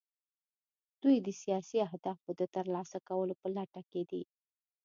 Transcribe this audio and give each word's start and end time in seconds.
دوی 1.01 1.17
د 1.25 1.29
سیاسي 1.41 1.77
اهدافو 1.87 2.29
د 2.39 2.41
ترلاسه 2.55 2.97
کولو 3.09 3.33
په 3.41 3.47
لټه 3.55 3.81
کې 3.91 4.03
دي 4.11 4.23